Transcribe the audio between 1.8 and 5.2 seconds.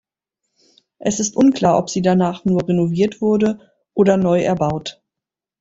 sie danach nur renoviert wurde oder neu erbaut.